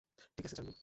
[0.37, 0.71] ঠিক আছে, চান্ডু।